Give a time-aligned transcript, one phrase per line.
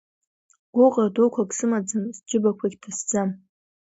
[0.73, 3.29] Гәыӷра дуқәак сымаӡам, сџьыбақәагь ҭацәӡам…